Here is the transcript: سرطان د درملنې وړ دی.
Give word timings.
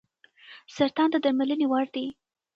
سرطان 0.75 1.07
د 1.11 1.15
درملنې 1.23 1.65
وړ 1.69 1.85
دی. 1.95 2.05